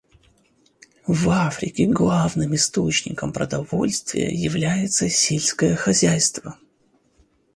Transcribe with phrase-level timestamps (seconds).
[1.05, 6.57] В Африке главным источником продовольствия является сельское хозяйство.